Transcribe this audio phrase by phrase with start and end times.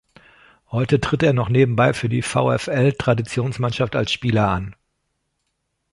[0.71, 4.75] Heute tritt er noch nebenbei für die VfL-Traditionsmannschaft als Spieler an.